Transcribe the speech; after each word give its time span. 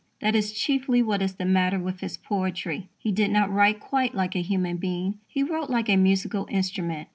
That 0.19 0.35
is 0.35 0.51
chiefly 0.51 1.03
what 1.03 1.21
is 1.21 1.35
the 1.35 1.45
matter 1.45 1.77
with 1.77 1.99
his 1.99 2.17
poetry. 2.17 2.89
He 2.97 3.11
did 3.11 3.29
not 3.29 3.51
write 3.51 3.79
quite 3.79 4.15
like 4.15 4.35
a 4.35 4.41
human 4.41 4.77
being. 4.77 5.19
He 5.27 5.43
wrote 5.43 5.69
like 5.69 5.89
a 5.89 5.95
musical 5.95 6.47
instrument. 6.49 7.07